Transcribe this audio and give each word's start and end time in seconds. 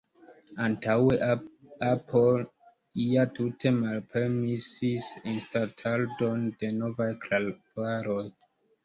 Antaŭe 0.67 1.17
Apple 1.87 2.39
ja 3.01 3.25
tute 3.39 3.73
malpermesis 3.75 5.11
instaladon 5.33 6.49
de 6.63 6.73
novaj 6.79 7.09
klavaroj. 7.27 8.25